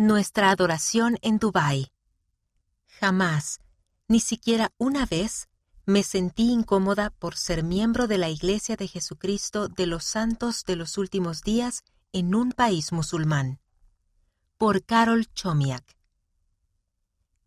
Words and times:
Nuestra 0.00 0.52
adoración 0.52 1.18
en 1.22 1.40
Dubái. 1.40 1.90
Jamás, 3.00 3.58
ni 4.06 4.20
siquiera 4.20 4.70
una 4.78 5.06
vez, 5.06 5.48
me 5.86 6.04
sentí 6.04 6.52
incómoda 6.52 7.10
por 7.10 7.36
ser 7.36 7.64
miembro 7.64 8.06
de 8.06 8.16
la 8.16 8.28
Iglesia 8.28 8.76
de 8.76 8.86
Jesucristo 8.86 9.66
de 9.66 9.86
los 9.86 10.04
Santos 10.04 10.62
de 10.64 10.76
los 10.76 10.98
Últimos 10.98 11.42
Días 11.42 11.82
en 12.12 12.36
un 12.36 12.52
país 12.52 12.92
musulmán. 12.92 13.58
Por 14.56 14.84
Carol 14.84 15.26
Chomiak. 15.34 15.96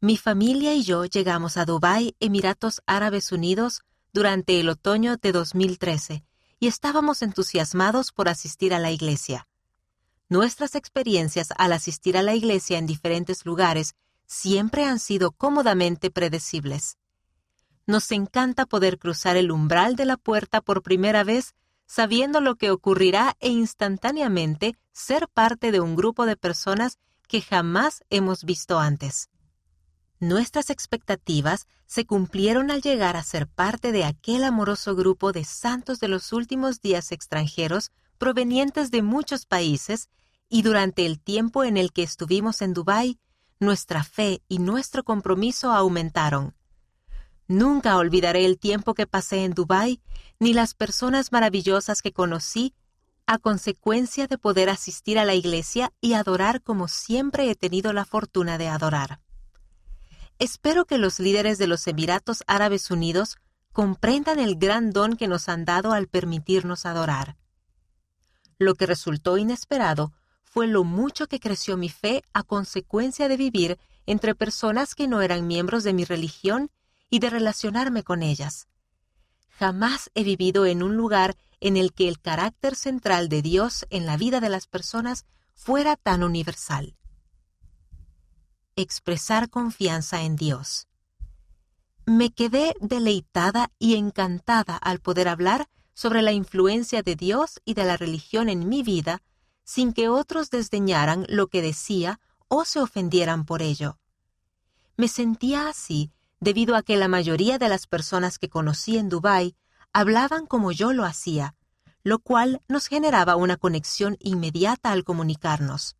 Mi 0.00 0.16
familia 0.16 0.72
y 0.72 0.84
yo 0.84 1.04
llegamos 1.04 1.58
a 1.58 1.66
Dubái, 1.66 2.16
Emiratos 2.18 2.80
Árabes 2.86 3.30
Unidos, 3.30 3.82
durante 4.14 4.58
el 4.58 4.70
otoño 4.70 5.18
de 5.18 5.32
2013 5.32 6.24
y 6.60 6.66
estábamos 6.66 7.20
entusiasmados 7.20 8.10
por 8.10 8.30
asistir 8.30 8.72
a 8.72 8.78
la 8.78 8.90
iglesia. 8.90 9.46
Nuestras 10.30 10.74
experiencias 10.74 11.48
al 11.56 11.72
asistir 11.72 12.18
a 12.18 12.22
la 12.22 12.34
iglesia 12.34 12.76
en 12.76 12.86
diferentes 12.86 13.46
lugares 13.46 13.94
siempre 14.26 14.84
han 14.84 14.98
sido 14.98 15.32
cómodamente 15.32 16.10
predecibles. 16.10 16.98
Nos 17.86 18.12
encanta 18.12 18.66
poder 18.66 18.98
cruzar 18.98 19.38
el 19.38 19.50
umbral 19.50 19.96
de 19.96 20.04
la 20.04 20.18
puerta 20.18 20.60
por 20.60 20.82
primera 20.82 21.24
vez 21.24 21.54
sabiendo 21.86 22.42
lo 22.42 22.56
que 22.56 22.70
ocurrirá 22.70 23.34
e 23.40 23.48
instantáneamente 23.48 24.76
ser 24.92 25.26
parte 25.28 25.72
de 25.72 25.80
un 25.80 25.96
grupo 25.96 26.26
de 26.26 26.36
personas 26.36 26.98
que 27.26 27.40
jamás 27.40 28.04
hemos 28.10 28.44
visto 28.44 28.78
antes. 28.78 29.30
Nuestras 30.20 30.68
expectativas 30.68 31.66
se 31.86 32.04
cumplieron 32.04 32.70
al 32.70 32.82
llegar 32.82 33.16
a 33.16 33.22
ser 33.22 33.46
parte 33.46 33.92
de 33.92 34.04
aquel 34.04 34.44
amoroso 34.44 34.94
grupo 34.94 35.32
de 35.32 35.44
santos 35.44 36.00
de 36.00 36.08
los 36.08 36.34
últimos 36.34 36.82
días 36.82 37.12
extranjeros 37.12 37.90
provenientes 38.18 38.90
de 38.90 39.02
muchos 39.02 39.46
países 39.46 40.08
y 40.48 40.62
durante 40.62 41.06
el 41.06 41.20
tiempo 41.20 41.64
en 41.64 41.76
el 41.76 41.92
que 41.92 42.02
estuvimos 42.02 42.62
en 42.62 42.74
Dubái, 42.74 43.18
nuestra 43.60 44.04
fe 44.04 44.42
y 44.48 44.58
nuestro 44.58 45.04
compromiso 45.04 45.72
aumentaron. 45.72 46.54
Nunca 47.46 47.96
olvidaré 47.96 48.44
el 48.44 48.58
tiempo 48.58 48.94
que 48.94 49.06
pasé 49.06 49.44
en 49.44 49.54
Dubái 49.54 50.02
ni 50.38 50.52
las 50.52 50.74
personas 50.74 51.32
maravillosas 51.32 52.02
que 52.02 52.12
conocí 52.12 52.74
a 53.26 53.38
consecuencia 53.38 54.26
de 54.26 54.38
poder 54.38 54.70
asistir 54.70 55.18
a 55.18 55.24
la 55.24 55.34
iglesia 55.34 55.92
y 56.00 56.14
adorar 56.14 56.62
como 56.62 56.88
siempre 56.88 57.50
he 57.50 57.54
tenido 57.54 57.92
la 57.92 58.04
fortuna 58.04 58.58
de 58.58 58.68
adorar. 58.68 59.20
Espero 60.38 60.84
que 60.84 60.98
los 60.98 61.18
líderes 61.18 61.58
de 61.58 61.66
los 61.66 61.86
Emiratos 61.86 62.44
Árabes 62.46 62.90
Unidos 62.90 63.36
comprendan 63.72 64.38
el 64.38 64.56
gran 64.56 64.92
don 64.92 65.16
que 65.16 65.28
nos 65.28 65.48
han 65.48 65.64
dado 65.64 65.92
al 65.92 66.06
permitirnos 66.06 66.86
adorar. 66.86 67.36
Lo 68.58 68.74
que 68.74 68.86
resultó 68.86 69.38
inesperado 69.38 70.12
fue 70.42 70.66
lo 70.66 70.82
mucho 70.82 71.28
que 71.28 71.40
creció 71.40 71.76
mi 71.76 71.88
fe 71.88 72.22
a 72.32 72.42
consecuencia 72.42 73.28
de 73.28 73.36
vivir 73.36 73.78
entre 74.06 74.34
personas 74.34 74.94
que 74.94 75.06
no 75.06 75.20
eran 75.22 75.46
miembros 75.46 75.84
de 75.84 75.92
mi 75.92 76.04
religión 76.04 76.70
y 77.10 77.20
de 77.20 77.30
relacionarme 77.30 78.02
con 78.02 78.22
ellas. 78.22 78.66
Jamás 79.50 80.10
he 80.14 80.24
vivido 80.24 80.66
en 80.66 80.82
un 80.82 80.96
lugar 80.96 81.36
en 81.60 81.76
el 81.76 81.92
que 81.92 82.08
el 82.08 82.20
carácter 82.20 82.74
central 82.74 83.28
de 83.28 83.42
Dios 83.42 83.86
en 83.90 84.06
la 84.06 84.16
vida 84.16 84.40
de 84.40 84.48
las 84.48 84.66
personas 84.66 85.26
fuera 85.54 85.96
tan 85.96 86.22
universal. 86.22 86.96
Expresar 88.76 89.50
confianza 89.50 90.22
en 90.22 90.36
Dios. 90.36 90.86
Me 92.06 92.30
quedé 92.30 92.74
deleitada 92.80 93.70
y 93.78 93.96
encantada 93.96 94.76
al 94.76 95.00
poder 95.00 95.28
hablar 95.28 95.68
sobre 95.98 96.22
la 96.22 96.30
influencia 96.30 97.02
de 97.02 97.16
Dios 97.16 97.60
y 97.64 97.74
de 97.74 97.82
la 97.82 97.96
religión 97.96 98.48
en 98.48 98.68
mi 98.68 98.84
vida 98.84 99.20
sin 99.64 99.92
que 99.92 100.08
otros 100.08 100.48
desdeñaran 100.48 101.26
lo 101.28 101.48
que 101.48 101.60
decía 101.60 102.20
o 102.46 102.64
se 102.64 102.78
ofendieran 102.78 103.44
por 103.44 103.62
ello. 103.62 103.98
Me 104.96 105.08
sentía 105.08 105.68
así 105.68 106.12
debido 106.38 106.76
a 106.76 106.84
que 106.84 106.96
la 106.96 107.08
mayoría 107.08 107.58
de 107.58 107.68
las 107.68 107.88
personas 107.88 108.38
que 108.38 108.48
conocí 108.48 108.96
en 108.96 109.08
Dubái 109.08 109.56
hablaban 109.92 110.46
como 110.46 110.70
yo 110.70 110.92
lo 110.92 111.04
hacía, 111.04 111.56
lo 112.04 112.20
cual 112.20 112.62
nos 112.68 112.86
generaba 112.86 113.34
una 113.34 113.56
conexión 113.56 114.16
inmediata 114.20 114.92
al 114.92 115.02
comunicarnos. 115.02 115.96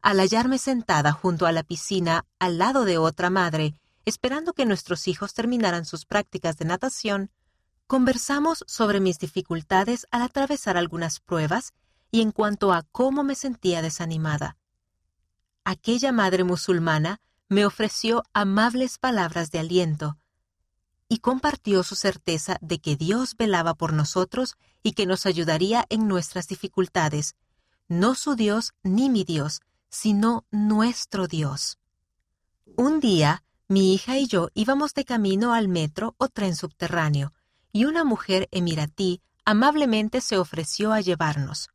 Al 0.00 0.18
hallarme 0.18 0.56
sentada 0.56 1.12
junto 1.12 1.44
a 1.44 1.52
la 1.52 1.62
piscina 1.62 2.24
al 2.38 2.56
lado 2.56 2.86
de 2.86 2.96
otra 2.96 3.28
madre, 3.28 3.74
esperando 4.06 4.54
que 4.54 4.64
nuestros 4.64 5.08
hijos 5.08 5.34
terminaran 5.34 5.84
sus 5.84 6.06
prácticas 6.06 6.56
de 6.56 6.64
natación, 6.64 7.30
conversamos 7.86 8.64
sobre 8.66 9.00
mis 9.00 9.18
dificultades 9.18 10.06
al 10.10 10.22
atravesar 10.22 10.76
algunas 10.76 11.20
pruebas 11.20 11.72
y 12.10 12.20
en 12.20 12.32
cuanto 12.32 12.72
a 12.72 12.82
cómo 12.92 13.24
me 13.24 13.34
sentía 13.34 13.82
desanimada. 13.82 14.56
Aquella 15.64 16.12
madre 16.12 16.44
musulmana 16.44 17.20
me 17.48 17.66
ofreció 17.66 18.22
amables 18.32 18.98
palabras 18.98 19.50
de 19.50 19.58
aliento 19.58 20.18
y 21.08 21.18
compartió 21.18 21.82
su 21.82 21.94
certeza 21.94 22.58
de 22.60 22.80
que 22.80 22.96
Dios 22.96 23.36
velaba 23.36 23.74
por 23.74 23.92
nosotros 23.92 24.56
y 24.82 24.92
que 24.92 25.06
nos 25.06 25.26
ayudaría 25.26 25.84
en 25.88 26.08
nuestras 26.08 26.48
dificultades, 26.48 27.36
no 27.88 28.14
su 28.14 28.34
Dios 28.34 28.72
ni 28.82 29.10
mi 29.10 29.24
Dios, 29.24 29.60
sino 29.90 30.44
nuestro 30.50 31.26
Dios. 31.26 31.78
Un 32.76 33.00
día, 33.00 33.44
mi 33.68 33.94
hija 33.94 34.18
y 34.18 34.26
yo 34.26 34.48
íbamos 34.54 34.94
de 34.94 35.04
camino 35.04 35.54
al 35.54 35.68
metro 35.68 36.14
o 36.18 36.28
tren 36.28 36.56
subterráneo, 36.56 37.32
y 37.74 37.84
una 37.84 38.04
mujer 38.04 38.48
emiratí 38.52 39.20
amablemente 39.44 40.22
se 40.22 40.38
ofreció 40.38 40.94
a 40.94 41.02
llevarnos 41.02 41.68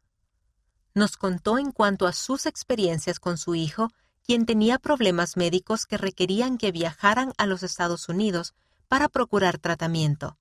nos 1.00 1.18
contó 1.18 1.58
en 1.58 1.72
cuanto 1.72 2.08
a 2.08 2.14
sus 2.14 2.46
experiencias 2.46 3.20
con 3.20 3.38
su 3.38 3.56
hijo, 3.56 3.90
quien 4.24 4.46
tenía 4.46 4.78
problemas 4.78 5.38
médicos 5.38 5.86
que 5.86 5.98
requerían 5.98 6.58
que 6.58 6.72
viajaran 6.72 7.34
a 7.38 7.46
los 7.46 7.64
Estados 7.64 8.10
Unidos 8.10 8.54
para 8.88 9.08
procurar 9.08 9.58
tratamiento. 9.58 10.38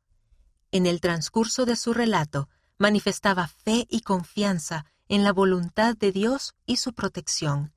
En 0.70 0.86
el 0.86 1.00
transcurso 1.00 1.64
de 1.64 1.76
su 1.76 1.94
relato, 1.94 2.48
manifestaba 2.76 3.46
fe 3.46 3.86
y 3.88 4.00
confianza 4.00 4.84
en 5.08 5.24
la 5.24 5.32
voluntad 5.32 5.96
de 5.96 6.12
Dios 6.12 6.54
y 6.66 6.76
su 6.76 6.92
protección. 6.92 7.72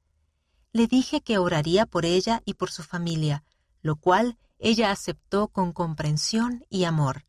Le 0.73 0.87
dije 0.87 1.21
que 1.21 1.37
oraría 1.37 1.85
por 1.85 2.05
ella 2.05 2.41
y 2.45 2.55
por 2.55 2.71
su 2.71 2.83
familia, 2.83 3.43
lo 3.81 3.95
cual 3.95 4.37
ella 4.59 4.91
aceptó 4.91 5.47
con 5.47 5.71
comprensión 5.71 6.65
y 6.69 6.83
amor. 6.83 7.25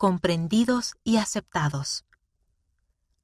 Comprendidos 0.00 0.94
y 1.04 1.18
aceptados. 1.18 2.06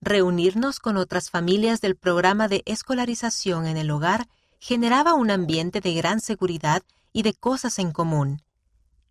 Reunirnos 0.03 0.78
con 0.78 0.98
otras 0.98 1.31
familias 1.31 1.81
del 1.81 1.97
programa 1.97 2.48
de 2.48 2.62
escolarización 2.66 3.66
en 3.66 3.78
el 3.78 3.91
hogar 3.91 4.28
generaba 4.59 5.15
un 5.15 5.31
ambiente 5.31 5.81
de 5.81 5.94
gran 5.94 6.20
seguridad 6.20 6.82
y 7.15 7.22
de 7.22 7.32
cosas 7.32 7.78
en 7.78 7.92
común. 7.92 8.42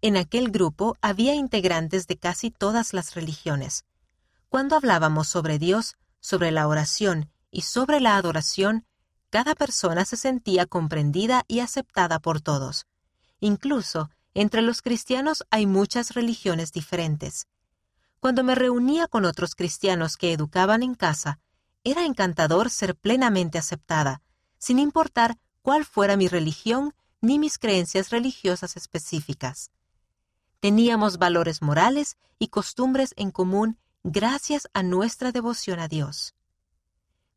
En 0.04 0.16
aquel 0.16 0.52
grupo 0.52 0.96
había 1.02 1.34
integrantes 1.34 2.06
de 2.06 2.18
casi 2.18 2.52
todas 2.52 2.94
las 2.94 3.16
religiones. 3.16 3.84
Cuando 4.48 4.76
hablábamos 4.76 5.28
sobre 5.28 5.58
Dios, 5.58 5.96
sobre 6.20 6.52
la 6.52 6.68
oración 6.68 7.32
y 7.50 7.62
sobre 7.62 8.00
la 8.00 8.16
adoración, 8.16 8.86
cada 9.32 9.56
persona 9.56 10.06
se 10.06 10.18
sentía 10.18 10.68
comprendida 10.68 11.46
y 11.48 11.62
aceptada 11.62 12.20
por 12.20 12.42
todos. 12.42 12.86
Incluso 13.40 14.12
entre 14.36 14.62
los 14.62 14.84
cristianos 14.84 15.44
hay 15.50 15.66
muchas 15.66 16.14
religiones 16.14 16.72
diferentes. 16.72 17.48
Cuando 18.26 18.44
me 18.44 18.56
reunía 18.56 19.08
con 19.08 19.24
otros 19.24 19.54
cristianos 19.54 20.18
que 20.18 20.34
educaban 20.34 20.82
en 20.82 20.96
casa, 20.96 21.38
era 21.84 22.06
encantador 22.06 22.72
ser 22.72 22.96
plenamente 22.96 23.60
aceptada, 23.60 24.24
sin 24.58 24.80
importar 24.80 25.38
cuál 25.62 25.86
fuera 25.86 26.18
mi 26.18 26.28
religión 26.28 26.96
ni 27.22 27.38
mis 27.38 27.60
creencias 27.60 28.10
religiosas 28.10 28.78
específicas. 28.78 29.70
Teníamos 30.60 31.20
valores 31.20 31.62
morales 31.62 32.18
y 32.40 32.48
costumbres 32.48 33.14
en 33.16 33.30
común 33.30 33.78
gracias 34.04 34.70
a 34.74 34.82
nuestra 34.82 35.32
devoción 35.32 35.80
a 35.80 35.88
Dios. 35.88 36.34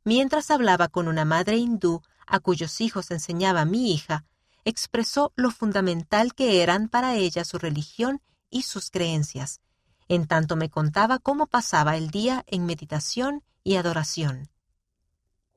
Mientras 0.04 0.50
hablaba 0.50 0.88
con 0.88 1.06
una 1.06 1.26
madre 1.26 1.58
hindú 1.58 2.00
a 2.26 2.40
cuyos 2.40 2.80
hijos 2.80 3.10
enseñaba 3.10 3.66
mi 3.66 3.92
hija, 3.92 4.24
expresó 4.64 5.34
lo 5.36 5.50
fundamental 5.50 6.32
que 6.32 6.62
eran 6.62 6.88
para 6.88 7.14
ella 7.14 7.44
su 7.44 7.58
religión 7.58 8.22
y 8.48 8.62
sus 8.62 8.90
creencias, 8.90 9.60
en 10.08 10.26
tanto 10.26 10.56
me 10.56 10.70
contaba 10.70 11.18
cómo 11.18 11.46
pasaba 11.46 11.96
el 11.96 12.10
día 12.10 12.44
en 12.46 12.66
meditación 12.66 13.44
y 13.62 13.76
adoración. 13.76 14.48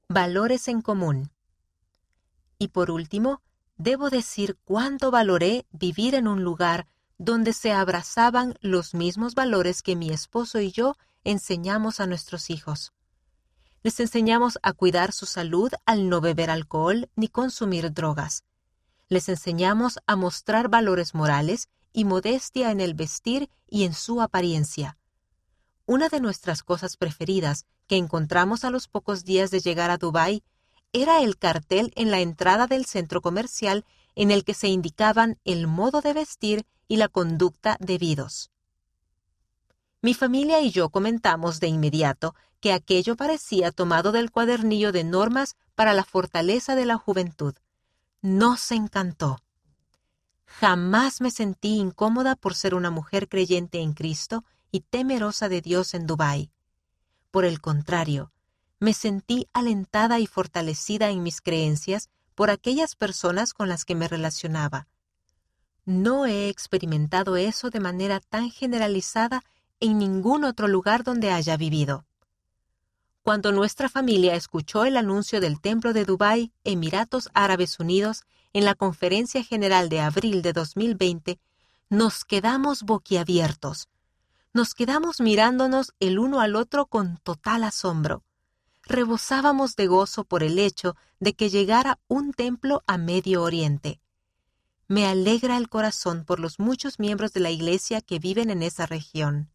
Valores 0.10 0.68
en 0.68 0.82
común. 0.82 1.32
Y 2.60 2.68
por 2.68 2.92
último, 2.92 3.42
debo 3.78 4.10
decir 4.10 4.58
cuánto 4.64 5.10
valoré 5.10 5.66
vivir 5.72 6.16
en 6.16 6.28
un 6.28 6.44
lugar 6.44 6.88
donde 7.18 7.54
se 7.54 7.72
abrazaban 7.72 8.56
los 8.62 8.94
mismos 8.94 9.36
valores 9.36 9.82
que 9.82 9.96
mi 9.96 10.10
esposo 10.12 10.60
y 10.60 10.72
yo 10.72 10.98
enseñamos 11.24 12.00
a 12.00 12.08
nuestros 12.08 12.50
hijos. 12.50 12.94
Les 13.84 14.00
enseñamos 14.00 14.60
a 14.62 14.74
cuidar 14.74 15.12
su 15.12 15.26
salud 15.26 15.72
al 15.86 16.10
no 16.10 16.22
beber 16.22 16.50
alcohol 16.50 17.10
ni 17.16 17.28
consumir 17.28 17.94
drogas. 17.94 18.44
Les 19.08 19.30
enseñamos 19.30 20.00
a 20.06 20.16
mostrar 20.16 20.68
valores 20.68 21.16
morales 21.16 21.70
y 21.94 22.06
modestia 22.06 22.72
en 22.72 22.80
el 22.80 22.94
vestir 22.94 23.50
y 23.68 23.84
en 23.84 23.94
su 23.94 24.22
apariencia. 24.22 24.98
Una 25.86 26.10
de 26.10 26.20
nuestras 26.20 26.64
cosas 26.64 26.98
preferidas 26.98 27.66
que 27.88 27.98
encontramos 27.98 28.64
a 28.64 28.70
los 28.70 28.88
pocos 28.88 29.26
días 29.26 29.52
de 29.52 29.60
llegar 29.60 29.92
a 29.92 29.98
Dubái 29.98 30.44
era 30.94 31.22
el 31.22 31.38
cartel 31.38 31.92
en 31.96 32.12
la 32.12 32.20
entrada 32.20 32.68
del 32.68 32.86
centro 32.86 33.22
comercial 33.22 33.86
en 34.16 34.32
el 34.32 34.44
que 34.44 34.54
se 34.54 34.68
indicaban 34.68 35.40
el 35.46 35.68
modo 35.68 36.02
de 36.02 36.14
vestir 36.14 36.66
y 36.88 36.98
la 36.98 37.08
conducta 37.08 37.78
debidos. 37.80 38.52
Mi 40.02 40.14
familia 40.14 40.62
y 40.62 40.72
yo 40.72 40.90
comentamos 40.90 41.60
de 41.60 41.68
inmediato 41.68 42.36
que 42.60 42.74
aquello 42.74 43.16
parecía 43.16 43.72
tomado 43.72 44.12
del 44.12 44.32
cuadernillo 44.32 44.92
de 44.92 45.04
normas 45.04 45.56
para 45.76 45.94
la 45.94 46.04
fortaleza 46.04 46.76
de 46.76 46.86
la 46.86 46.98
juventud. 46.98 47.56
Nos 48.22 48.72
encantó. 48.72 49.40
Jamás 50.60 51.22
me 51.22 51.32
sentí 51.32 51.78
incómoda 51.78 52.36
por 52.36 52.56
ser 52.56 52.76
una 52.76 52.92
mujer 52.92 53.28
creyente 53.30 53.80
en 53.80 53.94
Cristo 53.94 54.44
y 54.72 54.82
temerosa 54.82 55.50
de 55.50 55.62
Dios 55.62 55.94
en 55.94 56.08
Dubái. 56.08 56.52
Por 57.32 57.46
el 57.46 57.62
contrario, 57.62 58.32
me 58.80 58.94
sentí 58.94 59.48
alentada 59.54 60.20
y 60.20 60.28
fortalecida 60.28 61.10
en 61.10 61.24
mis 61.24 61.42
creencias 61.42 62.10
por 62.36 62.50
aquellas 62.50 62.96
personas 62.96 63.54
con 63.54 63.70
las 63.70 63.86
que 63.86 63.96
me 63.96 64.08
relacionaba. 64.08 64.88
No 65.86 66.26
he 66.26 66.50
experimentado 66.50 67.38
eso 67.38 67.70
de 67.70 67.80
manera 67.80 68.20
tan 68.20 68.50
generalizada 68.50 69.44
en 69.80 69.98
ningún 69.98 70.44
otro 70.44 70.68
lugar 70.68 71.04
donde 71.04 71.32
haya 71.32 71.58
vivido. 71.58 72.06
Cuando 73.24 73.52
nuestra 73.52 73.88
familia 73.88 74.34
escuchó 74.34 74.84
el 74.84 74.98
anuncio 74.98 75.40
del 75.42 75.62
Templo 75.62 75.94
de 75.94 76.06
Dubái, 76.06 76.52
Emiratos 76.64 77.30
Árabes 77.36 77.80
Unidos, 77.80 78.24
en 78.52 78.66
la 78.66 78.74
Conferencia 78.74 79.44
General 79.44 79.90
de 79.90 80.00
abril 80.00 80.42
de 80.42 80.54
2020, 80.54 81.40
nos 81.90 82.26
quedamos 82.26 82.82
boquiabiertos. 82.82 83.90
Nos 84.54 84.74
quedamos 84.74 85.22
mirándonos 85.22 85.94
el 86.00 86.18
uno 86.18 86.42
al 86.42 86.56
otro 86.56 86.88
con 86.88 87.18
total 87.18 87.64
asombro. 87.64 88.24
Rebosábamos 88.84 89.76
de 89.76 89.86
gozo 89.86 90.24
por 90.24 90.42
el 90.42 90.58
hecho 90.58 90.96
de 91.20 91.34
que 91.34 91.50
llegara 91.50 92.00
un 92.08 92.34
templo 92.34 92.84
a 92.88 92.98
Medio 92.98 93.44
Oriente. 93.44 94.02
Me 94.88 95.06
alegra 95.06 95.58
el 95.58 95.70
corazón 95.70 96.26
por 96.26 96.40
los 96.40 96.60
muchos 96.60 96.98
miembros 96.98 97.34
de 97.34 97.40
la 97.42 97.52
Iglesia 97.52 98.02
que 98.02 98.18
viven 98.18 98.50
en 98.50 98.64
esa 98.64 98.88
región. 98.88 99.52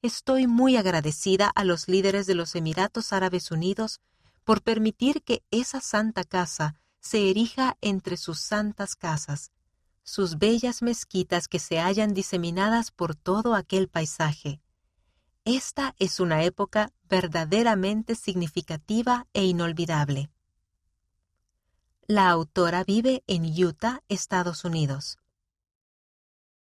Estoy 0.00 0.46
muy 0.46 0.76
agradecida 0.76 1.50
a 1.56 1.64
los 1.64 1.88
líderes 1.88 2.26
de 2.26 2.36
los 2.36 2.54
Emiratos 2.54 3.12
Árabes 3.12 3.50
Unidos 3.50 4.00
por 4.44 4.62
permitir 4.62 5.22
que 5.22 5.42
esa 5.50 5.80
santa 5.80 6.22
casa 6.22 6.80
se 7.00 7.30
erija 7.30 7.76
entre 7.80 8.16
sus 8.16 8.38
santas 8.38 8.94
casas, 8.94 9.50
sus 10.04 10.38
bellas 10.38 10.82
mezquitas 10.82 11.48
que 11.48 11.58
se 11.58 11.80
hallan 11.80 12.14
diseminadas 12.14 12.92
por 12.92 13.16
todo 13.16 13.56
aquel 13.56 13.88
paisaje. 13.88 14.60
Esta 15.44 15.96
es 15.98 16.20
una 16.20 16.44
época 16.44 16.92
verdaderamente 17.08 18.14
significativa 18.14 19.26
e 19.32 19.46
inolvidable. 19.46 20.30
La 22.06 22.30
autora 22.30 22.84
vive 22.84 23.24
en 23.26 23.44
Utah, 23.46 24.02
Estados 24.08 24.64
Unidos. 24.64 25.18